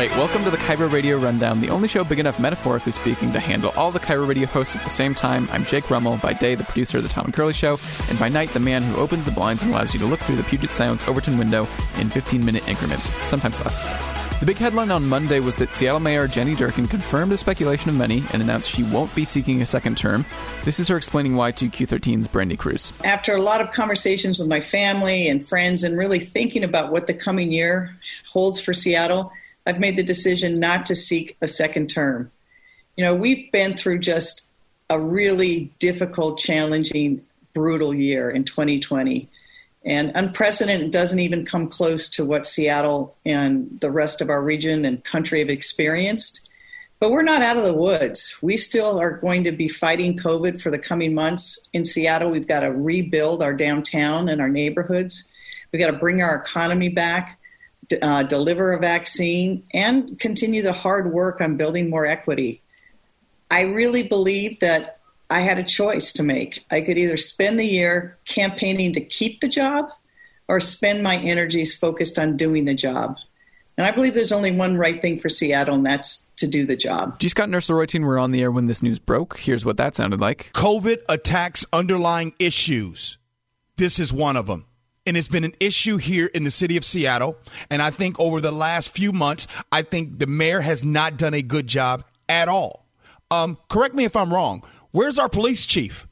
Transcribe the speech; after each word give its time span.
right, 0.00 0.16
welcome 0.16 0.42
to 0.44 0.50
the 0.50 0.56
KIRO 0.56 0.90
Radio 0.90 1.18
Rundown, 1.18 1.60
the 1.60 1.68
only 1.68 1.86
show 1.86 2.04
big 2.04 2.18
enough, 2.18 2.40
metaphorically 2.40 2.90
speaking, 2.90 3.34
to 3.34 3.38
handle 3.38 3.70
all 3.76 3.90
the 3.90 4.00
KIRO 4.00 4.26
Radio 4.26 4.46
hosts 4.46 4.74
at 4.74 4.82
the 4.82 4.88
same 4.88 5.14
time. 5.14 5.46
I'm 5.52 5.66
Jake 5.66 5.90
Rummel, 5.90 6.16
by 6.22 6.32
day 6.32 6.54
the 6.54 6.64
producer 6.64 6.96
of 6.96 7.02
the 7.02 7.10
Tom 7.10 7.26
and 7.26 7.34
Curley 7.34 7.52
Show, 7.52 7.76
and 8.08 8.18
by 8.18 8.30
night 8.30 8.48
the 8.54 8.60
man 8.60 8.82
who 8.82 8.96
opens 8.96 9.26
the 9.26 9.30
blinds 9.30 9.62
and 9.62 9.70
allows 9.70 9.92
you 9.92 10.00
to 10.00 10.06
look 10.06 10.20
through 10.20 10.36
the 10.36 10.42
Puget 10.44 10.70
Sound's 10.70 11.06
Overton 11.06 11.36
window 11.36 11.64
in 11.98 12.08
15-minute 12.08 12.66
increments, 12.66 13.10
sometimes 13.28 13.62
less. 13.62 13.78
The 14.40 14.46
big 14.46 14.56
headline 14.56 14.90
on 14.90 15.06
Monday 15.06 15.38
was 15.38 15.56
that 15.56 15.74
Seattle 15.74 16.00
Mayor 16.00 16.26
Jenny 16.26 16.56
Durkan 16.56 16.88
confirmed 16.88 17.32
a 17.32 17.36
speculation 17.36 17.90
of 17.90 17.96
many 17.96 18.22
and 18.32 18.40
announced 18.40 18.70
she 18.70 18.84
won't 18.84 19.14
be 19.14 19.26
seeking 19.26 19.60
a 19.60 19.66
second 19.66 19.98
term. 19.98 20.24
This 20.64 20.80
is 20.80 20.88
her 20.88 20.96
explaining 20.96 21.36
why 21.36 21.50
to 21.50 21.66
Q13's 21.66 22.26
Brandi 22.26 22.56
Kruse. 22.56 22.90
After 23.04 23.34
a 23.34 23.42
lot 23.42 23.60
of 23.60 23.70
conversations 23.72 24.38
with 24.38 24.48
my 24.48 24.62
family 24.62 25.28
and 25.28 25.46
friends 25.46 25.84
and 25.84 25.98
really 25.98 26.20
thinking 26.20 26.64
about 26.64 26.90
what 26.90 27.06
the 27.06 27.12
coming 27.12 27.52
year 27.52 27.94
holds 28.24 28.62
for 28.62 28.72
Seattle, 28.72 29.30
I've 29.70 29.78
made 29.78 29.96
the 29.96 30.02
decision 30.02 30.58
not 30.58 30.84
to 30.86 30.96
seek 30.96 31.36
a 31.40 31.46
second 31.46 31.88
term. 31.88 32.32
You 32.96 33.04
know, 33.04 33.14
we've 33.14 33.52
been 33.52 33.76
through 33.76 34.00
just 34.00 34.48
a 34.90 34.98
really 34.98 35.72
difficult, 35.78 36.40
challenging, 36.40 37.24
brutal 37.54 37.94
year 37.94 38.28
in 38.28 38.42
2020. 38.42 39.28
And 39.84 40.10
unprecedented 40.16 40.90
doesn't 40.90 41.20
even 41.20 41.46
come 41.46 41.68
close 41.68 42.08
to 42.10 42.24
what 42.24 42.48
Seattle 42.48 43.16
and 43.24 43.78
the 43.80 43.92
rest 43.92 44.20
of 44.20 44.28
our 44.28 44.42
region 44.42 44.84
and 44.84 45.04
country 45.04 45.38
have 45.38 45.48
experienced. 45.48 46.48
But 46.98 47.12
we're 47.12 47.22
not 47.22 47.40
out 47.40 47.56
of 47.56 47.64
the 47.64 47.72
woods. 47.72 48.36
We 48.42 48.56
still 48.56 49.00
are 49.00 49.12
going 49.12 49.44
to 49.44 49.52
be 49.52 49.68
fighting 49.68 50.18
COVID 50.18 50.60
for 50.60 50.70
the 50.70 50.78
coming 50.80 51.14
months. 51.14 51.60
In 51.72 51.84
Seattle, 51.84 52.32
we've 52.32 52.48
got 52.48 52.60
to 52.60 52.72
rebuild 52.72 53.40
our 53.40 53.54
downtown 53.54 54.28
and 54.28 54.40
our 54.40 54.50
neighborhoods. 54.50 55.30
We've 55.70 55.80
got 55.80 55.92
to 55.92 55.96
bring 55.96 56.22
our 56.22 56.34
economy 56.34 56.88
back, 56.88 57.39
uh, 57.92 58.22
deliver 58.22 58.72
a 58.72 58.78
vaccine, 58.78 59.64
and 59.72 60.18
continue 60.18 60.62
the 60.62 60.72
hard 60.72 61.12
work 61.12 61.40
on 61.40 61.56
building 61.56 61.90
more 61.90 62.06
equity. 62.06 62.62
I 63.50 63.62
really 63.62 64.02
believe 64.02 64.60
that 64.60 65.00
I 65.28 65.40
had 65.40 65.58
a 65.58 65.64
choice 65.64 66.12
to 66.14 66.22
make. 66.22 66.64
I 66.70 66.80
could 66.80 66.98
either 66.98 67.16
spend 67.16 67.58
the 67.58 67.66
year 67.66 68.18
campaigning 68.26 68.92
to 68.92 69.00
keep 69.00 69.40
the 69.40 69.48
job 69.48 69.90
or 70.48 70.60
spend 70.60 71.02
my 71.02 71.16
energies 71.16 71.76
focused 71.76 72.18
on 72.18 72.36
doing 72.36 72.64
the 72.64 72.74
job. 72.74 73.16
And 73.78 73.86
I 73.86 73.92
believe 73.92 74.14
there's 74.14 74.32
only 74.32 74.50
one 74.50 74.76
right 74.76 75.00
thing 75.00 75.18
for 75.18 75.28
Seattle, 75.28 75.76
and 75.76 75.86
that's 75.86 76.26
to 76.36 76.46
do 76.46 76.66
the 76.66 76.76
job. 76.76 77.18
Gee 77.20 77.28
Scott 77.28 77.44
and 77.44 77.54
Ursula 77.54 77.80
Reutin 77.80 78.04
were 78.04 78.18
on 78.18 78.30
the 78.30 78.42
air 78.42 78.50
when 78.50 78.66
this 78.66 78.82
news 78.82 78.98
broke. 78.98 79.38
Here's 79.38 79.64
what 79.64 79.76
that 79.76 79.94
sounded 79.94 80.20
like 80.20 80.50
COVID 80.52 80.98
attacks 81.08 81.64
underlying 81.72 82.34
issues. 82.38 83.16
This 83.76 83.98
is 83.98 84.12
one 84.12 84.36
of 84.36 84.46
them. 84.46 84.66
And 85.10 85.16
it's 85.16 85.26
been 85.26 85.42
an 85.42 85.56
issue 85.58 85.96
here 85.96 86.26
in 86.26 86.44
the 86.44 86.52
city 86.52 86.76
of 86.76 86.84
Seattle. 86.84 87.36
And 87.68 87.82
I 87.82 87.90
think 87.90 88.20
over 88.20 88.40
the 88.40 88.52
last 88.52 88.90
few 88.90 89.10
months, 89.10 89.48
I 89.72 89.82
think 89.82 90.20
the 90.20 90.28
mayor 90.28 90.60
has 90.60 90.84
not 90.84 91.16
done 91.16 91.34
a 91.34 91.42
good 91.42 91.66
job 91.66 92.04
at 92.28 92.46
all. 92.46 92.86
Um, 93.28 93.58
correct 93.68 93.96
me 93.96 94.04
if 94.04 94.14
I'm 94.14 94.32
wrong. 94.32 94.62
Where's 94.92 95.18
our 95.18 95.28
police 95.28 95.66
chief? 95.66 96.06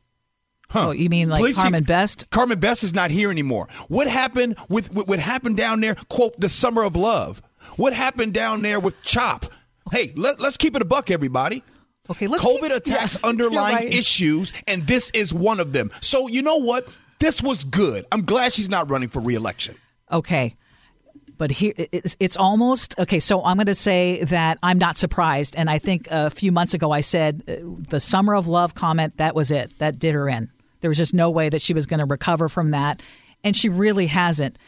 Huh. 0.69 0.88
Oh, 0.88 0.91
you 0.91 1.08
mean 1.08 1.28
like 1.28 1.38
Police 1.38 1.54
Carmen 1.54 1.82
chief- 1.82 1.86
Best? 1.86 2.26
Carmen 2.30 2.58
Best 2.58 2.82
is 2.82 2.92
not 2.92 3.12
here 3.12 3.30
anymore. 3.30 3.69
What 3.86 4.08
happened 4.08 4.56
with, 4.69 4.92
what 4.92 5.20
happened 5.20 5.56
down 5.56 5.80
there? 5.80 5.94
Quote 6.08 6.36
the 6.41 6.48
summer 6.48 6.82
of 6.82 6.96
love. 6.96 7.41
What 7.76 7.92
happened 7.92 8.34
down 8.34 8.62
there 8.62 8.80
with 8.80 9.00
Chop? 9.02 9.46
Hey, 9.92 10.12
let, 10.16 10.41
us 10.41 10.56
keep 10.56 10.74
it 10.74 10.82
a 10.82 10.84
buck, 10.84 11.12
everybody. 11.12 11.62
Okay, 12.10 12.26
let's 12.26 12.44
COVID 12.44 12.62
keep- 12.62 12.72
attacks 12.72 13.14
yes, 13.14 13.22
underlying 13.22 13.76
right. 13.76 13.94
issues, 13.94 14.52
and 14.66 14.88
this 14.88 15.10
is 15.10 15.32
one 15.32 15.60
of 15.60 15.72
them. 15.72 15.92
So 16.00 16.26
you 16.26 16.42
know 16.42 16.56
what? 16.56 16.88
This 17.19 17.42
was 17.42 17.64
good. 17.64 18.06
I'm 18.12 18.24
glad 18.24 18.52
she's 18.52 18.69
not 18.69 18.91
running 18.91 19.08
for 19.08 19.20
reelection. 19.20 19.77
Okay. 20.11 20.56
But 21.36 21.50
here, 21.50 21.72
it's, 21.77 22.16
it's 22.19 22.36
almost 22.36 22.98
okay. 22.98 23.20
So 23.20 23.44
I'm 23.44 23.56
going 23.56 23.66
to 23.66 23.75
say 23.75 24.25
that 24.25 24.59
I'm 24.62 24.78
not 24.78 24.98
surprised. 24.98 25.54
And 25.56 25.70
I 25.70 25.78
think 25.78 26.09
a 26.10 26.31
few 26.31 26.50
months 26.50 26.75
ago 26.75 26.91
I 26.91 27.00
said 27.00 27.42
uh, 27.48 27.54
the 27.88 28.00
summer 28.00 28.34
of 28.34 28.48
love 28.48 28.75
comment, 28.75 29.16
that 29.19 29.34
was 29.34 29.50
it. 29.50 29.72
That 29.78 29.98
did 29.98 30.15
her 30.15 30.28
in. 30.28 30.50
There 30.81 30.88
was 30.88 30.98
just 30.98 31.15
no 31.15 31.31
way 31.31 31.48
that 31.48 31.62
she 31.62 31.75
was 31.75 31.87
going 31.87 32.00
to 32.00 32.06
recover 32.06 32.48
from 32.48 32.72
that. 32.72 33.03
And 33.44 33.56
she 33.56 33.69
really 33.69 34.06
hasn't. 34.06 34.59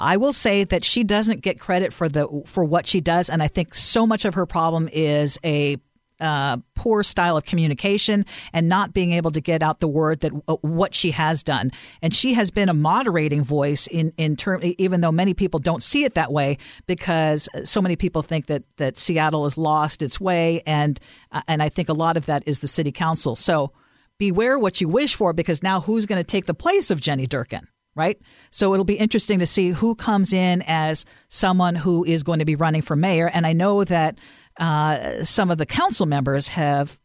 I 0.00 0.16
will 0.16 0.32
say 0.32 0.64
that 0.64 0.84
she 0.84 1.04
doesn't 1.04 1.42
get 1.42 1.60
credit 1.60 1.92
for 1.92 2.08
the 2.08 2.26
for 2.46 2.64
what 2.64 2.86
she 2.86 3.02
does, 3.02 3.28
and 3.28 3.42
I 3.42 3.48
think 3.48 3.74
so 3.74 4.06
much 4.06 4.24
of 4.24 4.32
her 4.34 4.46
problem 4.46 4.88
is 4.90 5.38
a 5.44 5.76
uh, 6.20 6.58
poor 6.74 7.02
style 7.02 7.36
of 7.36 7.44
communication 7.44 8.24
and 8.52 8.68
not 8.68 8.92
being 8.92 9.12
able 9.12 9.30
to 9.30 9.40
get 9.40 9.62
out 9.62 9.80
the 9.80 9.88
word 9.88 10.20
that 10.20 10.32
uh, 10.48 10.56
what 10.62 10.94
she 10.94 11.10
has 11.10 11.42
done. 11.42 11.70
And 12.02 12.14
she 12.14 12.34
has 12.34 12.50
been 12.50 12.68
a 12.68 12.74
moderating 12.74 13.42
voice 13.42 13.86
in 13.86 14.12
in 14.16 14.36
term, 14.36 14.60
even 14.62 15.00
though 15.00 15.12
many 15.12 15.34
people 15.34 15.60
don't 15.60 15.82
see 15.82 16.04
it 16.04 16.14
that 16.14 16.32
way, 16.32 16.58
because 16.86 17.48
so 17.64 17.80
many 17.80 17.96
people 17.96 18.22
think 18.22 18.46
that 18.46 18.62
that 18.76 18.98
Seattle 18.98 19.44
has 19.44 19.56
lost 19.56 20.02
its 20.02 20.20
way, 20.20 20.62
and 20.66 21.00
uh, 21.32 21.42
and 21.48 21.62
I 21.62 21.68
think 21.68 21.88
a 21.88 21.94
lot 21.94 22.16
of 22.16 22.26
that 22.26 22.42
is 22.46 22.60
the 22.60 22.68
city 22.68 22.92
council. 22.92 23.36
So 23.36 23.72
beware 24.18 24.58
what 24.58 24.80
you 24.80 24.88
wish 24.88 25.14
for, 25.14 25.32
because 25.32 25.62
now 25.62 25.80
who's 25.80 26.06
going 26.06 26.20
to 26.20 26.24
take 26.24 26.46
the 26.46 26.54
place 26.54 26.90
of 26.90 27.00
Jenny 27.00 27.26
Durkan? 27.26 27.66
right? 27.96 28.20
So 28.50 28.72
it'll 28.72 28.84
be 28.84 28.94
interesting 28.94 29.38
to 29.40 29.46
see 29.46 29.70
who 29.70 29.94
comes 29.94 30.32
in 30.32 30.62
as 30.66 31.04
someone 31.28 31.74
who 31.74 32.04
is 32.04 32.22
going 32.22 32.38
to 32.38 32.44
be 32.44 32.54
running 32.54 32.82
for 32.82 32.96
mayor. 32.96 33.28
And 33.28 33.46
I 33.46 33.52
know 33.52 33.84
that 33.84 34.18
uh, 34.60 35.24
some 35.24 35.50
of 35.50 35.58
the 35.58 35.66
council 35.66 36.06
members 36.06 36.48
have 36.48 36.98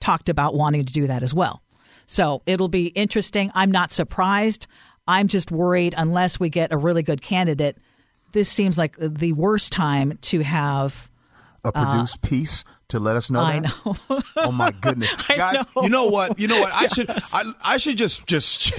talked 0.00 0.28
about 0.28 0.54
wanting 0.54 0.84
to 0.84 0.92
do 0.92 1.06
that 1.06 1.22
as 1.22 1.32
well. 1.32 1.62
So 2.06 2.42
it'll 2.46 2.68
be 2.68 2.86
interesting. 2.88 3.50
I'm 3.54 3.70
not 3.70 3.92
surprised. 3.92 4.66
I'm 5.06 5.28
just 5.28 5.50
worried 5.52 5.94
unless 5.96 6.40
we 6.40 6.48
get 6.48 6.72
a 6.72 6.76
really 6.76 7.02
good 7.02 7.22
candidate. 7.22 7.78
This 8.32 8.48
seems 8.48 8.76
like 8.76 8.96
the 8.98 9.32
worst 9.32 9.72
time 9.72 10.18
to 10.22 10.40
have 10.42 11.08
a 11.64 11.68
uh, 11.74 11.84
produced 11.84 12.22
piece 12.22 12.64
to 12.88 12.98
let 12.98 13.16
us 13.16 13.30
know 13.30 13.40
I 13.40 13.60
that? 13.60 13.72
know. 13.86 14.20
oh 14.36 14.52
my 14.52 14.70
goodness, 14.80 15.10
Guys, 15.26 15.64
know. 15.74 15.82
you 15.82 15.88
know 15.88 16.06
what? 16.06 16.38
You 16.38 16.48
know 16.48 16.60
what? 16.60 16.72
I 16.72 16.86
should 16.86 17.10
I, 17.10 17.52
I 17.64 17.76
should 17.78 17.96
just 17.96 18.26
just 18.26 18.72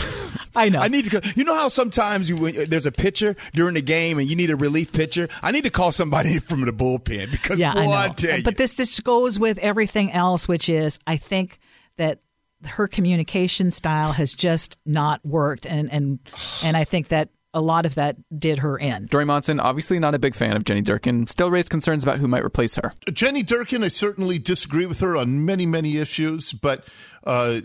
I 0.56 0.68
know. 0.68 0.80
I 0.80 0.88
need 0.88 1.10
to. 1.10 1.32
You 1.36 1.44
know 1.44 1.54
how 1.54 1.68
sometimes 1.68 2.28
you 2.30 2.36
when 2.36 2.54
there's 2.68 2.86
a 2.86 2.92
pitcher 2.92 3.36
during 3.52 3.74
the 3.74 3.82
game 3.82 4.18
and 4.18 4.28
you 4.28 4.34
need 4.36 4.50
a 4.50 4.56
relief 4.56 4.92
pitcher. 4.92 5.28
I 5.42 5.52
need 5.52 5.64
to 5.64 5.70
call 5.70 5.92
somebody 5.92 6.38
from 6.40 6.64
the 6.64 6.72
bullpen 6.72 7.30
because 7.30 7.60
yeah, 7.60 7.74
boy, 7.74 7.90
I. 7.90 8.10
I 8.30 8.42
But 8.42 8.56
this 8.56 8.74
just 8.74 9.04
goes 9.04 9.38
with 9.38 9.58
everything 9.58 10.12
else, 10.12 10.48
which 10.48 10.68
is 10.68 10.98
I 11.06 11.18
think 11.18 11.58
that 11.98 12.20
her 12.64 12.88
communication 12.88 13.70
style 13.70 14.12
has 14.12 14.34
just 14.34 14.76
not 14.86 15.24
worked, 15.24 15.66
and 15.66 15.92
and 15.92 16.18
and 16.64 16.76
I 16.76 16.84
think 16.84 17.08
that 17.08 17.28
a 17.56 17.60
lot 17.60 17.86
of 17.86 17.94
that 17.94 18.16
did 18.38 18.58
her 18.58 18.76
in. 18.76 19.06
Dori 19.06 19.24
Monson, 19.24 19.58
obviously 19.58 19.98
not 19.98 20.14
a 20.14 20.18
big 20.18 20.34
fan 20.34 20.54
of 20.54 20.64
Jenny 20.64 20.82
Durkan, 20.82 21.26
still 21.26 21.50
raised 21.50 21.70
concerns 21.70 22.04
about 22.04 22.18
who 22.18 22.28
might 22.28 22.44
replace 22.44 22.74
her. 22.76 22.92
Jenny 23.10 23.42
Durkan, 23.42 23.82
I 23.82 23.88
certainly 23.88 24.38
disagree 24.38 24.84
with 24.84 25.00
her 25.00 25.16
on 25.16 25.46
many, 25.46 25.64
many 25.64 25.96
issues, 25.96 26.52
but 26.52 26.84
uh, 27.24 27.62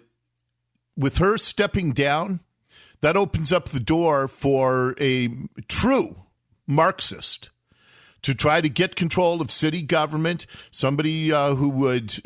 with 0.96 1.18
her 1.18 1.38
stepping 1.38 1.92
down, 1.92 2.40
that 3.02 3.18
opens 3.18 3.52
up 3.52 3.70
the 3.70 3.82
door 3.82 4.30
for 4.30 4.96
a 4.98 5.28
true 5.68 6.16
Marxist 6.66 7.50
to 8.22 8.34
try 8.34 8.62
to 8.62 8.70
get 8.70 8.96
control 8.96 9.42
of 9.42 9.52
city 9.52 9.82
government, 9.82 10.46
somebody 10.72 11.34
uh, 11.34 11.56
who 11.56 11.68
would 11.68 12.22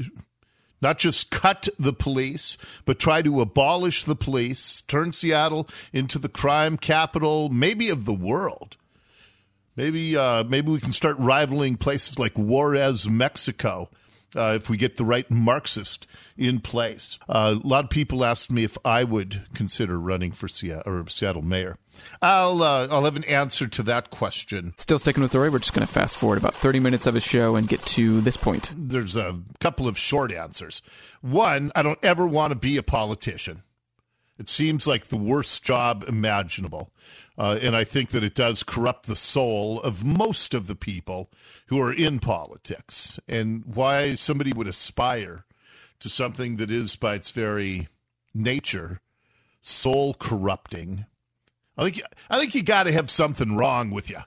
not 0.81 0.97
just 0.97 1.31
cut 1.31 1.67
the 1.79 1.93
police, 1.93 2.57
but 2.85 2.99
try 2.99 3.21
to 3.21 3.41
abolish 3.41 4.03
the 4.03 4.15
police, 4.15 4.81
turn 4.81 5.11
Seattle 5.11 5.67
into 5.93 6.19
the 6.19 6.29
crime 6.29 6.77
capital, 6.77 7.49
maybe 7.49 7.89
of 7.89 8.05
the 8.05 8.13
world. 8.13 8.77
Maybe 9.75 10.15
uh, 10.15 10.43
maybe 10.45 10.71
we 10.71 10.79
can 10.79 10.93
start 10.93 11.17
rivaling 11.19 11.75
places 11.75 12.17
like 12.17 12.33
Juarez, 12.33 13.09
Mexico, 13.09 13.89
uh, 14.35 14.53
if 14.55 14.69
we 14.69 14.77
get 14.77 14.97
the 14.97 15.05
right 15.05 15.29
Marxist 15.29 16.07
in 16.37 16.59
place. 16.59 17.17
Uh, 17.27 17.55
a 17.63 17.67
lot 17.67 17.83
of 17.83 17.89
people 17.89 18.25
asked 18.25 18.51
me 18.51 18.63
if 18.63 18.77
I 18.83 19.03
would 19.03 19.43
consider 19.53 19.99
running 19.99 20.31
for 20.31 20.47
Seattle 20.47 20.83
or 20.91 21.07
Seattle 21.09 21.41
mayor. 21.41 21.77
I'll 22.21 22.61
uh, 22.61 22.87
I'll 22.89 23.05
have 23.05 23.15
an 23.15 23.23
answer 23.23 23.67
to 23.67 23.83
that 23.83 24.09
question. 24.09 24.73
Still 24.77 24.99
sticking 24.99 25.23
with 25.23 25.31
Dori, 25.31 25.49
we're 25.49 25.59
just 25.59 25.73
going 25.73 25.87
to 25.87 25.91
fast 25.91 26.17
forward 26.17 26.37
about 26.37 26.55
30 26.55 26.79
minutes 26.79 27.07
of 27.07 27.13
his 27.13 27.23
show 27.23 27.55
and 27.55 27.67
get 27.67 27.81
to 27.81 28.21
this 28.21 28.37
point. 28.37 28.71
There's 28.75 29.15
a 29.15 29.39
couple 29.59 29.87
of 29.87 29.97
short 29.97 30.31
answers. 30.31 30.81
One, 31.21 31.71
I 31.75 31.83
don't 31.83 32.03
ever 32.03 32.27
want 32.27 32.51
to 32.51 32.55
be 32.55 32.77
a 32.77 32.83
politician. 32.83 33.63
It 34.37 34.49
seems 34.49 34.85
like 34.85 35.05
the 35.05 35.17
worst 35.17 35.63
job 35.63 36.03
imaginable. 36.07 36.91
Uh, 37.37 37.59
and 37.61 37.75
I 37.75 37.83
think 37.83 38.09
that 38.11 38.23
it 38.23 38.33
does 38.33 38.63
corrupt 38.63 39.07
the 39.07 39.15
soul 39.15 39.81
of 39.81 40.05
most 40.05 40.53
of 40.53 40.67
the 40.67 40.75
people 40.75 41.29
who 41.67 41.81
are 41.81 41.91
in 41.91 42.19
politics. 42.19 43.19
And 43.27 43.63
why 43.65 44.15
somebody 44.15 44.53
would 44.53 44.67
aspire 44.67 45.45
to 45.99 46.09
something 46.09 46.57
that 46.57 46.71
is, 46.71 46.95
by 46.95 47.15
its 47.15 47.31
very 47.31 47.89
nature, 48.33 49.01
soul 49.61 50.13
corrupting. 50.13 51.05
I 51.77 51.83
think 51.83 52.01
I 52.29 52.39
think 52.39 52.55
you 52.55 52.63
got 52.63 52.83
to 52.83 52.91
have 52.91 53.09
something 53.09 53.57
wrong 53.57 53.91
with 53.91 54.09
you 54.09 54.19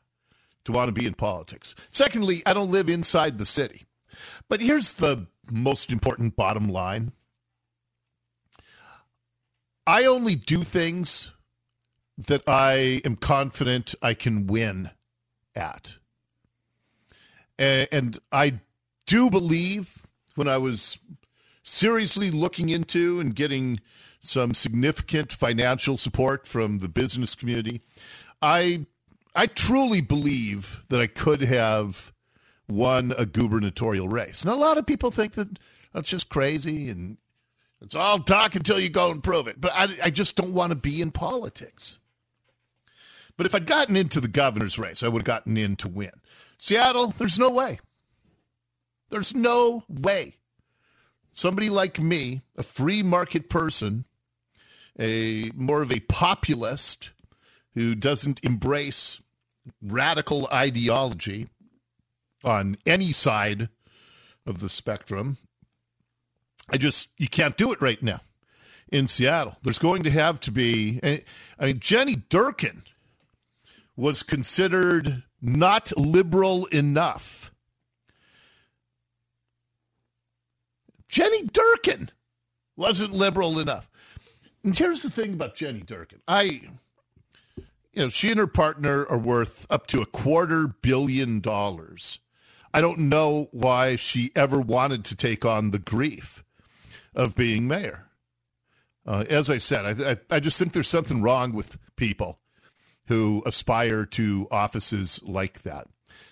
to 0.65 0.73
want 0.73 0.89
to 0.89 0.93
be 0.93 1.07
in 1.07 1.15
politics. 1.15 1.75
Secondly, 1.91 2.43
I 2.45 2.53
don't 2.53 2.71
live 2.71 2.91
inside 2.91 3.39
the 3.39 3.47
city. 3.47 3.87
But 4.49 4.61
here's 4.61 4.95
the 4.95 5.27
most 5.51 5.93
important 5.93 6.37
bottom 6.37 6.69
line. 6.69 7.13
I 9.87 10.05
only 10.05 10.35
do 10.35 10.63
things 10.63 11.33
that 12.27 12.43
I 12.49 13.01
am 13.05 13.17
confident 13.17 13.95
I 14.03 14.15
can 14.15 14.47
win 14.47 14.91
at. 15.55 15.97
and, 17.59 18.19
I 18.33 18.61
do 19.07 19.31
believe 19.31 20.07
when 20.35 20.49
I 20.49 20.59
was 20.59 20.99
seriously 21.63 22.31
looking 22.31 22.69
into 22.69 23.21
and 23.21 23.35
getting 23.35 23.81
some 24.21 24.53
significant 24.53 25.33
financial 25.33 25.97
support 25.97 26.47
from 26.47 26.79
the 26.79 26.89
business 26.89 27.35
community, 27.35 27.81
I 28.43 28.87
I 29.35 29.47
truly 29.47 30.01
believe 30.01 30.85
that 30.89 31.01
I 31.01 31.07
could 31.07 31.43
have 31.43 32.13
won 32.69 33.13
a 33.17 33.25
gubernatorial 33.25 34.09
race. 34.09 34.43
And 34.43 34.53
a 34.53 34.57
lot 34.57 34.79
of 34.79 34.87
people 34.87 35.11
think 35.11 35.35
that 35.35 35.59
that's 35.93 36.09
just 36.09 36.29
crazy 36.29 36.91
and 36.91 37.17
it's 37.81 37.95
all 37.95 38.19
talk 38.19 38.57
until 38.57 38.81
you 38.81 38.91
go 38.91 39.11
and 39.11 39.23
prove 39.23 39.47
it. 39.47 39.61
But 39.61 39.73
I, 39.75 39.89
I 40.05 40.11
just 40.11 40.37
don't 40.37 40.53
want 40.55 40.71
to 40.71 40.77
be 40.77 41.01
in 41.01 41.13
politics. 41.13 41.99
But 43.39 43.47
if 43.47 43.55
I'd 43.55 43.67
gotten 43.67 43.97
into 43.97 44.21
the 44.21 44.29
governor's 44.29 44.79
race, 44.79 45.03
I 45.03 45.09
would 45.09 45.21
have 45.21 45.25
gotten 45.25 45.57
in 45.57 45.77
to 45.77 45.89
win. 45.89 46.11
Seattle, 46.59 47.15
there's 47.17 47.39
no 47.39 47.49
way. 47.49 47.79
There's 49.11 49.35
no 49.35 49.85
way. 49.89 50.35
Somebody 51.31 51.71
like 51.71 52.01
me, 52.01 52.43
a 52.57 52.65
free 52.65 53.03
market 53.03 53.49
person, 53.49 54.05
a 54.99 55.53
more 55.55 55.83
of 55.83 55.93
a 55.93 56.01
populist 56.01 57.11
who 57.75 57.95
doesn't 57.95 58.45
embrace 58.45 59.23
radical 59.81 60.49
ideology 60.53 61.47
on 62.43 62.77
any 62.85 63.13
side 63.13 63.69
of 64.47 64.59
the 64.59 64.69
spectrum. 64.69 65.39
I 66.69 66.77
just, 66.77 67.11
you 67.19 67.29
can't 67.29 67.57
do 67.57 67.73
it 67.73 67.81
right 67.81 68.03
now 68.03 68.21
in 68.91 69.07
Seattle. 69.07 69.59
There's 69.63 69.79
going 69.79 70.03
to 70.03 70.11
have 70.11 70.41
to 70.41 70.51
be, 70.51 70.99
I 71.59 71.67
mean, 71.67 71.79
Jenny 71.79 72.17
Durkan 72.17 72.83
was 73.99 74.23
considered 74.23 75.25
not 75.43 75.93
liberal 75.99 76.67
enough. 76.67 77.53
Jenny 81.09 81.43
Durkan 81.43 82.11
wasn't 82.77 83.13
liberal 83.13 83.59
enough. 83.59 83.91
And 84.63 84.77
here's 84.77 85.03
the 85.03 85.11
thing 85.11 85.33
about 85.33 85.57
Jenny 85.57 85.81
Durkan. 85.81 86.21
I, 86.29 86.43
you 87.93 88.03
know, 88.03 88.09
she 88.09 88.31
and 88.31 88.39
her 88.39 88.47
partner 88.47 89.05
are 89.07 89.19
worth 89.19 89.67
up 89.69 89.89
to 89.89 90.01
a 90.01 90.07
quarter 90.07 90.69
billion 90.69 91.41
dollars. 91.41 92.21
I 92.73 92.81
don't 92.81 93.01
know 93.01 93.49
why 93.51 93.97
she 93.97 94.31
ever 94.37 94.61
wanted 94.61 95.05
to 95.07 95.17
take 95.17 95.45
on 95.45 95.73
the 95.73 95.79
grief 95.81 96.45
of 97.17 97.35
being 97.35 97.67
mayor. 97.67 98.07
Uh, 99.05 99.25
as 99.29 99.51
I 99.51 99.59
said, 99.59 100.01
I, 100.01 100.11
I, 100.13 100.37
I 100.37 100.39
just 100.39 100.57
think 100.57 100.73
there's 100.73 100.87
something 100.87 101.21
wrong 101.21 101.53
with 101.53 101.77
people 101.97 102.39
who 103.09 103.43
aspire 103.47 104.05
to 104.05 104.47
offices 104.51 105.21
like 105.25 105.63
that. 105.63 105.87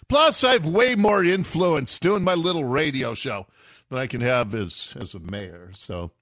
Plus, 0.09 0.45
I 0.45 0.53
have 0.53 0.67
way 0.67 0.95
more 0.95 1.25
influence 1.25 1.99
doing 1.99 2.23
my 2.23 2.35
little 2.35 2.65
radio 2.65 3.15
show 3.15 3.47
than 3.89 3.99
I 3.99 4.07
can 4.07 4.21
have 4.21 4.55
as 4.55 4.95
as 5.01 5.15
a 5.15 5.19
mayor. 5.19 5.71
So 5.75 6.13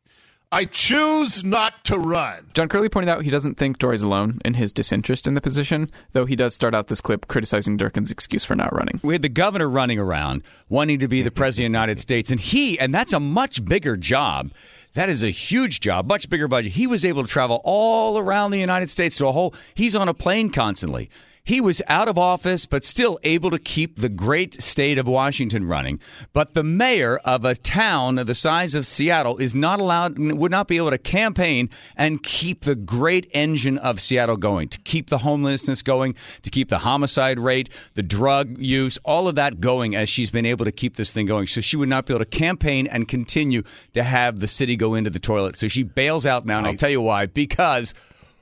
I 0.55 0.67
choose 0.67 1.43
not 1.43 1.85
to 1.87 1.99
run. 1.99 2.47
John 2.55 2.69
Curley 2.69 2.89
pointed 2.89 3.11
out 3.11 3.23
he 3.23 3.31
doesn't 3.31 3.57
think 3.57 3.79
Dori's 3.79 4.03
alone 4.03 4.39
in 4.45 4.55
his 4.55 4.73
disinterest 4.73 5.27
in 5.27 5.35
the 5.35 5.41
position, 5.41 5.91
though 6.13 6.27
he 6.27 6.37
does 6.37 6.55
start 6.55 6.75
out 6.75 6.87
this 6.87 7.01
clip 7.01 7.27
criticizing 7.27 7.77
Durkan's 7.77 8.13
excuse 8.13 8.45
for 8.45 8.55
not 8.55 8.73
running. 8.73 9.01
We 9.03 9.15
had 9.15 9.23
the 9.23 9.29
governor 9.29 9.69
running 9.69 9.99
around 9.99 10.45
wanting 10.69 11.01
to 11.01 11.09
be 11.09 11.23
the 11.23 11.33
president 11.33 11.67
of 11.67 11.73
the 11.73 11.79
United 11.79 12.01
States, 12.01 12.31
and 12.31 12.39
he, 12.39 12.79
and 12.79 12.95
that's 12.95 13.13
a 13.13 13.19
much 13.19 13.65
bigger 13.65 13.97
job. 13.97 14.53
That 14.95 15.09
is 15.09 15.25
a 15.25 15.31
huge 15.31 15.81
job, 15.81 16.07
much 16.07 16.31
bigger 16.31 16.47
budget. 16.47 16.73
He 16.73 16.87
was 16.87 17.05
able 17.05 17.25
to 17.25 17.29
travel 17.29 17.61
all 17.65 18.17
around 18.17 18.53
the 18.53 18.61
United 18.61 18.91
States 18.91 19.17
to 19.19 19.27
a 19.27 19.33
whole, 19.33 19.53
he's 19.75 19.97
on 19.97 20.09
a 20.09 20.15
plane 20.15 20.51
constantly. 20.51 21.11
He 21.47 21.61
was 21.61 21.83
out 21.89 22.09
of 22.09 22.17
office, 22.17 22.65
but 22.65 22.87
still 22.87 23.19
able 23.23 23.51
to 23.51 23.59
keep 23.59 23.97
the 23.97 24.09
great 24.09 24.63
state 24.63 24.97
of 24.97 25.07
Washington 25.07 25.67
running. 25.67 26.01
But 26.33 26.55
the 26.55 26.65
mayor 26.65 27.19
of 27.19 27.45
a 27.45 27.55
town 27.55 28.15
the 28.15 28.35
size 28.35 28.75
of 28.75 28.87
Seattle 28.87 29.37
is 29.37 29.55
not 29.55 29.79
allowed, 29.79 30.19
would 30.19 30.51
not 30.51 30.69
be 30.69 30.79
able 30.79 30.89
to 30.89 30.97
campaign 30.97 31.69
and 31.97 32.23
keep 32.23 32.63
the 32.63 32.75
great 32.75 33.29
engine 33.35 33.77
of 33.77 34.01
Seattle 34.01 34.39
going, 34.39 34.71
to 34.71 34.79
keep 34.81 35.11
the 35.11 35.19
homelessness 35.19 35.83
going, 35.83 36.15
to 36.41 36.49
keep 36.49 36.71
the 36.71 36.79
homicide 36.79 37.39
rate, 37.39 37.69
the 37.93 38.03
drug 38.03 38.57
use, 38.59 38.97
all 39.05 39.29
of 39.29 39.35
that 39.35 39.61
going 39.61 39.95
as 39.95 40.09
she's 40.09 40.31
been 40.31 40.47
able 40.47 40.65
to 40.65 40.73
keep 40.73 40.97
this 40.97 41.13
thing 41.13 41.27
going. 41.27 41.47
So 41.47 41.61
she 41.61 41.77
would 41.77 41.91
not 41.91 42.07
be 42.07 42.15
able 42.15 42.25
to 42.25 42.31
campaign 42.31 42.87
and 42.87 43.07
continue 43.07 43.65
to 43.93 44.03
have 44.03 44.41
the 44.41 44.49
city 44.49 44.77
go 44.77 44.95
into 44.95 45.11
the 45.11 45.19
toilet. 45.19 45.57
So 45.57 45.69
she 45.69 45.83
bails 45.83 46.25
out 46.25 46.47
now, 46.47 46.57
and 46.57 46.67
I'll 46.67 46.75
tell 46.75 46.89
you 46.89 47.03
why. 47.03 47.27
Because 47.27 47.93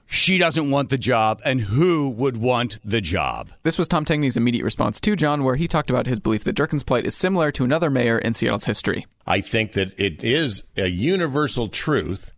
she 0.06 0.38
doesn't 0.38 0.70
want 0.70 0.90
the 0.90 0.98
job, 0.98 1.40
and 1.44 1.60
who 1.60 2.10
would 2.10 2.36
want 2.36 2.78
the 2.84 3.00
job? 3.00 3.50
This 3.62 3.78
was 3.78 3.88
Tom 3.88 4.04
Tangney's 4.04 4.36
immediate 4.36 4.64
response 4.64 5.00
to 5.00 5.16
John, 5.16 5.42
where 5.44 5.56
he 5.56 5.66
talked 5.66 5.90
about 5.90 6.06
his 6.06 6.20
belief 6.20 6.44
that 6.44 6.54
Durkan's 6.54 6.82
plight 6.82 7.06
is 7.06 7.14
similar 7.14 7.50
to 7.52 7.64
another 7.64 7.90
mayor 7.90 8.18
in 8.18 8.34
Seattle's 8.34 8.64
history. 8.64 9.06
I 9.26 9.40
think 9.40 9.72
that 9.72 9.98
it 9.98 10.22
is 10.22 10.64
a 10.76 10.88
universal 10.88 11.68
truth 11.68 12.32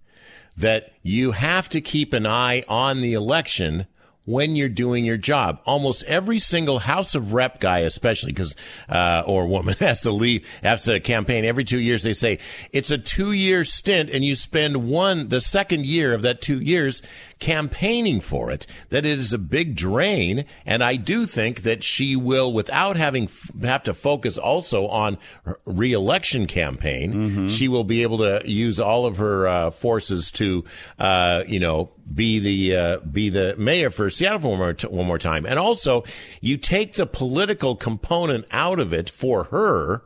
that 0.57 0.93
you 1.03 1.33
have 1.33 1.69
to 1.71 1.81
keep 1.81 2.13
an 2.13 2.27
eye 2.27 2.65
on 2.69 3.01
the 3.01 3.13
election 3.13 3.87
when 4.27 4.57
you're 4.57 4.69
doing 4.69 5.05
your 5.05 5.17
job. 5.17 5.61
Almost 5.67 6.05
every 6.05 6.39
single 6.39 6.79
House 6.79 7.15
of 7.15 7.33
Rep 7.33 7.61
guy, 7.61 7.81
especially 7.81 8.33
because 8.33 8.57
uh, 8.89 9.23
or 9.27 9.47
woman 9.47 9.75
has 9.81 10.03
to 10.03 10.11
leave, 10.11 10.47
has 10.63 10.85
to 10.85 11.01
campaign 11.01 11.45
every 11.45 11.65
two 11.65 11.81
years. 11.81 12.03
They 12.03 12.15
say 12.15 12.39
it's 12.73 12.91
a 12.91 12.99
two 12.99 13.33
year 13.33 13.65
stint, 13.65 14.11
and 14.11 14.25
you 14.25 14.35
spend 14.35 14.89
one 14.89 15.29
the 15.29 15.41
second 15.41 15.87
year 15.87 16.15
of 16.15 16.23
that 16.23 16.41
two 16.41 16.61
years 16.61 17.03
campaigning 17.39 18.21
for 18.21 18.51
it. 18.51 18.67
That 18.91 19.05
it 19.07 19.19
is 19.19 19.33
a 19.33 19.39
big 19.39 19.75
drain, 19.77 20.45
and 20.65 20.83
I 20.83 20.97
do 20.97 21.27
think 21.27 21.63
that 21.63 21.83
she 21.85 22.17
will, 22.17 22.53
without 22.53 22.97
having 22.97 23.29
have 23.63 23.83
to 23.85 23.95
focus 23.95 24.39
also 24.39 24.87
on 24.89 25.19
reelection 25.65 26.47
campaign, 26.47 27.13
Mm-hmm. 27.15 27.47
she 27.49 27.69
will 27.69 27.85
be 27.85 28.03
able 28.03 28.19
to 28.19 28.43
use 28.45 28.81
all 28.81 29.07
of 29.07 29.17
her 29.19 29.47
uh, 29.47 29.71
forces 29.71 30.31
to, 30.33 30.65
uh, 30.99 31.45
you 31.47 31.61
know, 31.61 31.91
be 32.13 32.39
the 32.39 32.77
uh, 32.77 32.99
be 32.99 33.29
the 33.31 33.55
mayor 33.57 33.91
for 33.91 34.11
Seattle 34.11 34.41
for 34.41 34.49
one 34.49 34.59
more, 34.59 34.73
t- 34.75 34.87
one 34.89 35.07
more 35.07 35.19
time. 35.19 35.47
And 35.47 35.59
also, 35.59 36.05
you 36.41 36.57
take 36.57 36.95
the 36.95 37.07
political 37.07 37.77
component 37.77 38.47
out 38.51 38.79
of 38.81 38.93
it 38.93 39.09
for 39.11 39.45
her. 39.45 40.03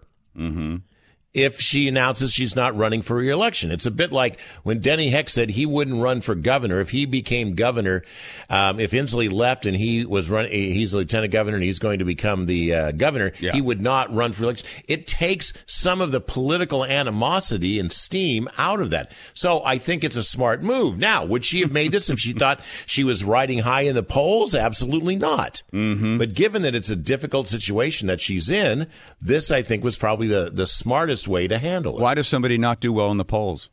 If 1.34 1.60
she 1.60 1.86
announces 1.88 2.32
she's 2.32 2.56
not 2.56 2.74
running 2.76 3.02
for 3.02 3.14
reelection, 3.16 3.70
it's 3.70 3.84
a 3.84 3.90
bit 3.90 4.10
like 4.12 4.40
when 4.62 4.80
Denny 4.80 5.10
Heck 5.10 5.28
said 5.28 5.50
he 5.50 5.66
wouldn't 5.66 6.00
run 6.02 6.22
for 6.22 6.34
governor 6.34 6.80
if 6.80 6.88
he 6.90 7.04
became 7.04 7.54
governor. 7.54 8.02
Um, 8.48 8.80
if 8.80 8.92
Inslee 8.92 9.30
left 9.30 9.66
and 9.66 9.76
he 9.76 10.06
was 10.06 10.30
running, 10.30 10.50
he's 10.50 10.94
a 10.94 10.96
lieutenant 10.96 11.30
governor 11.32 11.56
and 11.56 11.64
he's 11.64 11.78
going 11.78 11.98
to 11.98 12.06
become 12.06 12.46
the 12.46 12.74
uh, 12.74 12.92
governor, 12.92 13.32
Yeah. 13.40 13.52
he 13.52 13.60
would 13.60 13.80
not 13.80 14.12
run 14.12 14.32
for 14.32 14.44
election. 14.44 14.66
It 14.88 15.06
takes 15.06 15.52
some 15.66 16.00
of 16.00 16.12
the 16.12 16.20
political 16.20 16.82
animosity 16.84 17.78
and 17.78 17.92
steam 17.92 18.48
out 18.56 18.80
of 18.80 18.88
that. 18.90 19.12
So 19.34 19.62
I 19.64 19.76
think 19.76 20.04
it's 20.04 20.16
a 20.16 20.22
smart 20.24 20.62
move. 20.62 20.98
Now, 20.98 21.26
would 21.26 21.44
she 21.44 21.60
have 21.60 21.72
made 21.72 21.92
this 21.92 22.08
if 22.08 22.18
she 22.18 22.32
thought 22.32 22.60
she 22.86 23.04
was 23.04 23.22
riding 23.22 23.58
high 23.58 23.82
in 23.82 23.94
the 23.94 24.02
polls? 24.02 24.54
Absolutely 24.54 25.16
not. 25.16 25.62
Mm-hmm. 25.74 26.16
But 26.18 26.32
given 26.34 26.62
that 26.62 26.74
it's 26.74 26.90
a 26.90 26.96
difficult 26.96 27.48
situation 27.48 28.08
that 28.08 28.20
she's 28.22 28.48
in, 28.48 28.88
this 29.20 29.50
I 29.50 29.62
think 29.62 29.84
was 29.84 29.98
probably 29.98 30.26
the, 30.28 30.50
the 30.52 30.66
smartest 30.66 31.17
way 31.26 31.48
to 31.48 31.58
handle 31.58 31.98
it. 31.98 32.02
Why 32.02 32.14
does 32.14 32.28
somebody 32.28 32.58
not 32.58 32.80
do 32.80 32.92
well 32.92 33.10
in 33.10 33.16
the 33.16 33.24
polls? 33.24 33.70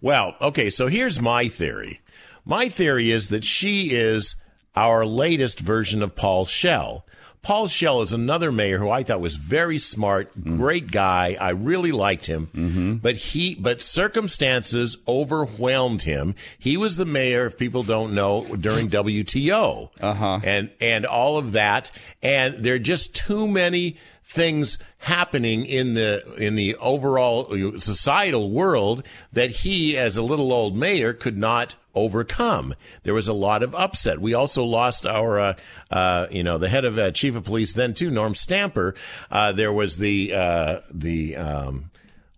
Well, 0.00 0.36
okay, 0.40 0.70
so 0.70 0.86
here's 0.86 1.20
my 1.20 1.48
theory. 1.48 2.00
My 2.44 2.68
theory 2.68 3.10
is 3.10 3.28
that 3.28 3.44
she 3.44 3.90
is 3.90 4.36
our 4.76 5.04
latest 5.04 5.60
version 5.60 6.02
of 6.02 6.14
Paul 6.14 6.44
Schell. 6.44 7.04
Paul 7.42 7.68
Schell 7.68 8.02
is 8.02 8.12
another 8.12 8.50
mayor 8.50 8.78
who 8.78 8.90
I 8.90 9.02
thought 9.02 9.20
was 9.20 9.36
very 9.36 9.78
smart, 9.78 10.30
great 10.44 10.90
guy. 10.90 11.36
I 11.40 11.50
really 11.50 11.92
liked 11.92 12.26
him, 12.26 12.98
but 13.02 13.16
he, 13.16 13.54
but 13.54 13.80
circumstances 13.80 14.98
overwhelmed 15.06 16.02
him. 16.02 16.34
He 16.58 16.76
was 16.76 16.96
the 16.96 17.04
mayor, 17.04 17.46
if 17.46 17.56
people 17.56 17.84
don't 17.84 18.12
know, 18.14 18.44
during 18.56 18.90
WTO, 18.90 19.90
uh-huh. 20.00 20.40
and 20.42 20.70
and 20.80 21.06
all 21.06 21.38
of 21.38 21.52
that. 21.52 21.90
And 22.22 22.64
there 22.64 22.74
are 22.74 22.80
just 22.80 23.14
too 23.14 23.46
many 23.46 23.96
things 24.30 24.76
happening 24.98 25.64
in 25.64 25.94
the 25.94 26.22
in 26.36 26.54
the 26.54 26.76
overall 26.76 27.46
societal 27.78 28.50
world 28.50 29.02
that 29.32 29.50
he 29.50 29.96
as 29.96 30.18
a 30.18 30.22
little 30.22 30.52
old 30.52 30.76
mayor 30.76 31.14
could 31.14 31.38
not 31.38 31.76
overcome. 31.94 32.74
There 33.04 33.14
was 33.14 33.26
a 33.26 33.32
lot 33.32 33.62
of 33.62 33.74
upset. 33.74 34.20
We 34.20 34.34
also 34.34 34.64
lost 34.64 35.06
our 35.06 35.40
uh, 35.40 35.54
uh, 35.90 36.26
you 36.30 36.42
know 36.42 36.58
the 36.58 36.68
head 36.68 36.84
of 36.84 36.98
uh, 36.98 37.10
chief 37.12 37.36
of 37.36 37.44
police 37.44 37.72
then 37.72 37.94
too 37.94 38.10
norm 38.10 38.34
stamper. 38.34 38.94
Uh, 39.30 39.52
there 39.52 39.72
was 39.72 39.96
the 39.96 40.34
uh, 40.34 40.80
the 40.92 41.34
um, 41.36 41.90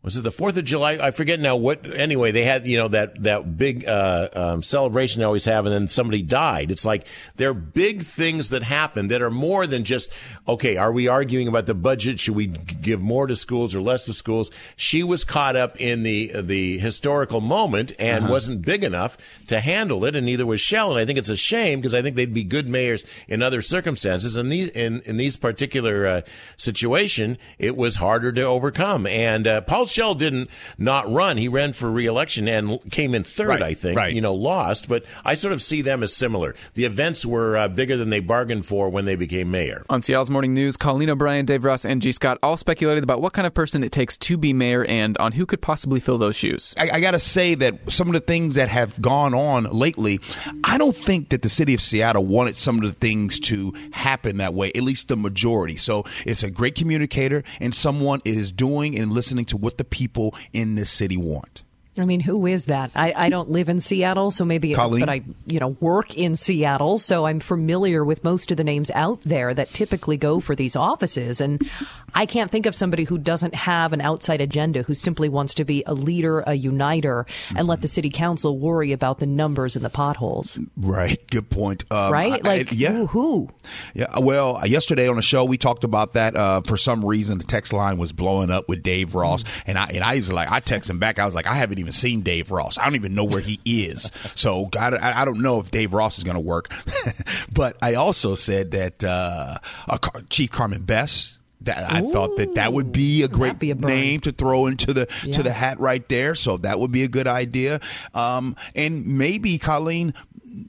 was 0.02 0.16
it 0.16 0.22
the 0.22 0.30
Fourth 0.30 0.56
of 0.56 0.64
July? 0.64 0.92
I 0.92 1.10
forget 1.10 1.38
now. 1.40 1.56
What 1.56 1.84
anyway? 1.84 2.30
They 2.30 2.44
had 2.44 2.66
you 2.66 2.78
know 2.78 2.88
that 2.88 3.22
that 3.22 3.58
big 3.58 3.86
uh, 3.86 4.28
um, 4.32 4.62
celebration 4.62 5.20
they 5.20 5.26
always 5.26 5.44
have, 5.44 5.66
and 5.66 5.74
then 5.74 5.88
somebody 5.88 6.22
died. 6.22 6.70
It's 6.70 6.86
like 6.86 7.06
there 7.36 7.50
are 7.50 7.54
big 7.54 8.04
things 8.04 8.48
that 8.48 8.62
happen 8.62 9.08
that 9.08 9.20
are 9.20 9.30
more 9.30 9.66
than 9.66 9.84
just 9.84 10.10
okay. 10.48 10.78
Are 10.78 10.90
we 10.90 11.06
arguing 11.08 11.48
about 11.48 11.66
the 11.66 11.74
budget? 11.74 12.18
Should 12.18 12.34
we 12.34 12.46
give 12.46 13.02
more 13.02 13.26
to 13.26 13.36
schools 13.36 13.74
or 13.74 13.80
less 13.82 14.06
to 14.06 14.14
schools? 14.14 14.50
She 14.74 15.02
was 15.02 15.22
caught 15.24 15.54
up 15.54 15.78
in 15.78 16.02
the 16.02 16.32
the 16.40 16.78
historical 16.78 17.40
moment 17.42 17.92
and 17.98 18.24
Uh-huh. 18.24 18.32
wasn't 18.32 18.62
big 18.64 18.82
enough 18.84 19.18
to 19.48 19.60
handle 19.60 20.04
it, 20.06 20.16
and 20.16 20.24
neither 20.24 20.46
was 20.46 20.62
Schell. 20.62 20.90
And 20.92 20.98
I 20.98 21.04
think 21.04 21.18
it's 21.18 21.28
a 21.28 21.36
shame 21.36 21.78
because 21.80 21.92
I 21.94 22.00
think 22.00 22.16
they'd 22.16 22.32
be 22.32 22.44
good 22.44 22.68
mayors 22.68 23.04
in 23.28 23.42
other 23.42 23.60
circumstances. 23.60 24.36
In 24.38 24.48
these 24.48 24.68
in 24.68 25.00
in 25.04 25.18
these 25.18 25.36
particular 25.36 26.06
uh, 26.06 26.20
situation, 26.56 27.36
it 27.58 27.76
was 27.76 27.96
harder 27.96 28.32
to 28.32 28.42
overcome. 28.42 29.06
And 29.06 29.46
uh, 29.46 29.60
Paul 29.60 29.86
Schell 29.90 30.14
didn't 30.14 30.50
not 30.78 31.10
run; 31.10 31.36
he 31.36 31.48
ran 31.48 31.72
for 31.72 31.90
reelection 31.90 32.48
and 32.48 32.80
came 32.90 33.14
in 33.14 33.24
third. 33.24 33.48
Right, 33.48 33.62
I 33.62 33.74
think 33.74 33.96
right. 33.96 34.12
you 34.12 34.20
know 34.20 34.34
lost, 34.34 34.88
but 34.88 35.04
I 35.24 35.34
sort 35.34 35.52
of 35.52 35.62
see 35.62 35.82
them 35.82 36.02
as 36.02 36.14
similar. 36.14 36.54
The 36.74 36.84
events 36.84 37.26
were 37.26 37.56
uh, 37.56 37.68
bigger 37.68 37.96
than 37.96 38.10
they 38.10 38.20
bargained 38.20 38.66
for 38.66 38.88
when 38.88 39.04
they 39.04 39.16
became 39.16 39.50
mayor. 39.50 39.84
On 39.90 40.00
Seattle's 40.00 40.30
Morning 40.30 40.54
News, 40.54 40.76
Colleen 40.76 41.10
O'Brien, 41.10 41.44
Dave 41.44 41.64
Ross, 41.64 41.84
and 41.84 42.00
Gee 42.00 42.12
Scott 42.12 42.38
all 42.42 42.56
speculated 42.56 43.04
about 43.04 43.20
what 43.20 43.32
kind 43.32 43.46
of 43.46 43.54
person 43.54 43.82
it 43.84 43.92
takes 43.92 44.16
to 44.18 44.36
be 44.36 44.52
mayor 44.52 44.84
and 44.84 45.16
on 45.18 45.32
who 45.32 45.46
could 45.46 45.60
possibly 45.60 46.00
fill 46.00 46.18
those 46.18 46.36
shoes. 46.36 46.74
I, 46.78 46.90
I 46.90 47.00
got 47.00 47.12
to 47.12 47.18
say 47.18 47.54
that 47.56 47.90
some 47.90 48.08
of 48.08 48.14
the 48.14 48.20
things 48.20 48.54
that 48.54 48.68
have 48.68 49.00
gone 49.00 49.34
on 49.34 49.64
lately, 49.64 50.20
I 50.64 50.78
don't 50.78 50.96
think 50.96 51.30
that 51.30 51.42
the 51.42 51.48
city 51.48 51.74
of 51.74 51.82
Seattle 51.82 52.24
wanted 52.24 52.56
some 52.56 52.76
of 52.76 52.82
the 52.82 52.92
things 52.92 53.40
to 53.40 53.72
happen 53.92 54.38
that 54.38 54.54
way, 54.54 54.70
at 54.74 54.82
least 54.82 55.08
the 55.08 55.16
majority. 55.16 55.76
So 55.76 56.04
it's 56.24 56.42
a 56.42 56.50
great 56.50 56.74
communicator 56.74 57.42
and 57.60 57.74
someone 57.74 58.20
is 58.24 58.52
doing 58.52 58.98
and 58.98 59.12
listening 59.12 59.44
to 59.46 59.56
what 59.56 59.78
the 59.80 59.84
people 59.84 60.34
in 60.52 60.74
this 60.74 60.90
city 60.90 61.16
want. 61.16 61.62
I 62.02 62.06
mean, 62.06 62.20
who 62.20 62.46
is 62.46 62.66
that? 62.66 62.90
I, 62.94 63.12
I 63.14 63.28
don't 63.28 63.50
live 63.50 63.68
in 63.68 63.80
Seattle, 63.80 64.30
so 64.30 64.44
maybe, 64.44 64.74
Colleen? 64.74 65.00
but 65.00 65.08
I, 65.08 65.22
you 65.46 65.60
know, 65.60 65.76
work 65.80 66.16
in 66.16 66.36
Seattle, 66.36 66.98
so 66.98 67.26
I'm 67.26 67.40
familiar 67.40 68.04
with 68.04 68.24
most 68.24 68.50
of 68.50 68.56
the 68.56 68.64
names 68.64 68.90
out 68.94 69.20
there 69.22 69.52
that 69.54 69.70
typically 69.70 70.16
go 70.16 70.40
for 70.40 70.54
these 70.54 70.76
offices. 70.76 71.40
And 71.40 71.68
I 72.14 72.26
can't 72.26 72.50
think 72.50 72.66
of 72.66 72.74
somebody 72.74 73.04
who 73.04 73.18
doesn't 73.18 73.54
have 73.54 73.92
an 73.92 74.00
outside 74.00 74.40
agenda, 74.40 74.82
who 74.82 74.94
simply 74.94 75.28
wants 75.28 75.54
to 75.54 75.64
be 75.64 75.82
a 75.86 75.94
leader, 75.94 76.40
a 76.46 76.54
uniter, 76.54 77.26
and 77.56 77.66
let 77.66 77.80
the 77.80 77.88
city 77.88 78.10
council 78.10 78.58
worry 78.58 78.92
about 78.92 79.18
the 79.18 79.26
numbers 79.26 79.76
and 79.76 79.84
the 79.84 79.90
potholes. 79.90 80.58
Right. 80.76 81.18
Good 81.30 81.50
point. 81.50 81.84
Um, 81.90 82.12
Right? 82.12 82.32
I- 82.32 82.36
I- 82.36 82.56
Like, 82.58 82.68
yeah. 82.72 83.06
who? 83.06 83.48
Yeah, 83.94 84.18
well, 84.18 84.60
yesterday 84.66 85.08
on 85.08 85.16
the 85.16 85.22
show 85.22 85.44
we 85.44 85.56
talked 85.58 85.84
about 85.84 86.14
that. 86.14 86.36
Uh, 86.36 86.60
for 86.62 86.76
some 86.76 87.04
reason, 87.04 87.38
the 87.38 87.44
text 87.44 87.72
line 87.72 87.98
was 87.98 88.12
blowing 88.12 88.50
up 88.50 88.68
with 88.68 88.82
Dave 88.82 89.14
Ross, 89.14 89.44
and 89.66 89.78
I 89.78 89.86
and 89.94 90.02
I 90.04 90.16
was 90.16 90.32
like, 90.32 90.50
I 90.50 90.60
text 90.60 90.88
him 90.90 90.98
back. 90.98 91.18
I 91.18 91.24
was 91.26 91.34
like, 91.34 91.46
I 91.46 91.54
haven't 91.54 91.78
even 91.78 91.89
seen 91.92 92.20
Dave 92.22 92.50
Ross. 92.50 92.78
I 92.78 92.84
don't 92.84 92.94
even 92.96 93.14
know 93.14 93.24
where 93.24 93.40
he 93.40 93.60
is. 93.64 94.10
So 94.34 94.68
I, 94.78 94.88
I 94.90 95.22
I 95.22 95.24
don't 95.24 95.40
know 95.42 95.60
if 95.60 95.70
Dave 95.70 95.92
Ross 95.94 96.18
is 96.18 96.24
going 96.24 96.36
to 96.36 96.40
work. 96.40 96.72
but 97.52 97.76
I 97.82 97.94
also 97.94 98.34
said 98.34 98.72
that 98.72 99.02
uh, 99.04 99.58
uh, 99.88 99.98
Car- 99.98 100.22
Chief 100.30 100.50
Carmen 100.50 100.82
Best. 100.82 101.36
That 101.64 101.92
I 101.92 102.00
thought 102.00 102.38
that 102.38 102.54
that 102.54 102.72
would 102.72 102.90
be 102.90 103.22
a 103.22 103.28
great 103.28 103.58
be 103.58 103.70
a 103.70 103.74
name 103.74 104.20
to 104.20 104.32
throw 104.32 104.64
into 104.66 104.94
the 104.94 105.06
Yeah. 105.22 105.32
to 105.34 105.42
the 105.42 105.52
hat 105.52 105.78
right 105.78 106.08
there. 106.08 106.34
So 106.34 106.56
that 106.56 106.78
would 106.80 106.90
be 106.90 107.02
a 107.02 107.08
good 107.08 107.26
idea. 107.28 107.80
Um, 108.14 108.56
and 108.74 109.06
maybe 109.18 109.58
Colleen, 109.58 110.14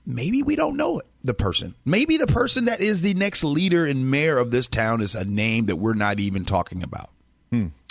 maybe 0.05 0.43
we 0.43 0.57
don't 0.57 0.75
know 0.75 0.99
it. 0.99 1.05
The 1.23 1.33
person, 1.33 1.75
maybe 1.85 2.17
the 2.17 2.27
person 2.27 2.65
that 2.65 2.81
is 2.81 2.99
the 2.99 3.13
next 3.13 3.41
leader 3.45 3.85
and 3.85 4.11
mayor 4.11 4.37
of 4.37 4.51
this 4.51 4.67
town 4.67 4.99
is 4.99 5.15
a 5.15 5.23
name 5.23 5.67
that 5.67 5.77
we're 5.77 5.93
not 5.93 6.19
even 6.19 6.43
talking 6.43 6.83
about. 6.83 7.09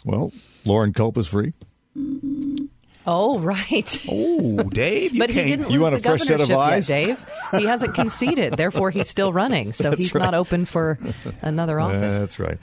Well, 0.05 0.33
Loren 0.67 0.93
Culp 0.93 1.17
is 1.17 1.27
free. 1.27 1.55
Oh, 3.13 3.41
right. 3.41 4.03
Oh, 4.09 4.63
Dave, 4.71 5.15
you 5.15 5.19
But 5.19 5.31
he 5.31 5.35
can't. 5.35 5.49
didn't 5.49 5.71
You 5.73 5.81
lose 5.81 5.91
want 5.93 6.03
the 6.03 6.09
a 6.09 6.13
fresh 6.13 6.21
set 6.23 6.41
of 6.41 6.49
governorship 6.49 6.73
eyes? 6.75 6.89
yet, 6.89 7.07
Dave. 7.53 7.61
He 7.61 7.67
hasn't 7.67 7.95
conceded, 7.97 8.53
therefore 8.55 8.93
he's 8.93 9.09
still 9.11 9.33
running. 9.33 9.73
So 9.73 9.97
he's 9.97 10.15
not 10.15 10.33
open 10.35 10.65
for 10.65 10.97
another 11.43 11.81
office. 11.81 12.15
That's 12.15 12.39
right. 12.39 12.57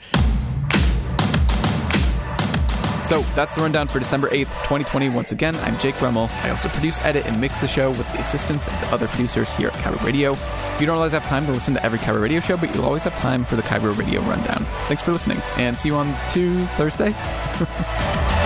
So 3.04 3.20
that's 3.34 3.54
the 3.54 3.62
rundown 3.62 3.88
for 3.88 3.98
December 3.98 4.28
8th, 4.28 4.48
2020. 4.64 5.08
Once 5.10 5.32
again, 5.32 5.54
I'm 5.56 5.78
Jake 5.78 6.00
Rummel. 6.00 6.28
I 6.42 6.50
also 6.50 6.68
produce, 6.68 7.00
edit, 7.02 7.26
and 7.26 7.40
mix 7.40 7.58
the 7.60 7.68
show 7.68 7.90
with 7.90 8.10
the 8.12 8.20
assistance 8.20 8.66
of 8.66 8.80
the 8.80 8.86
other 8.88 9.06
producers 9.08 9.54
here 9.54 9.68
at 9.68 9.74
KIRO 9.74 10.02
Radio. 10.04 10.36
You 10.78 10.86
don't 10.86 10.96
always 10.96 11.12
have 11.12 11.24
time 11.26 11.44
to 11.46 11.52
listen 11.52 11.72
to 11.74 11.84
every 11.84 11.98
KIRO 11.98 12.20
Radio 12.22 12.40
show, 12.40 12.56
but 12.58 12.74
you'll 12.74 12.84
always 12.84 13.04
have 13.04 13.16
time 13.16 13.44
for 13.46 13.56
the 13.56 13.62
KIRO 13.62 13.96
Radio 13.98 14.20
Rundown. 14.22 14.64
Thanks 14.88 15.02
for 15.02 15.12
listening, 15.12 15.38
and 15.58 15.78
see 15.78 15.88
you 15.88 15.94
on 15.96 16.06
to 16.32 16.64
Thursday. 16.76 17.14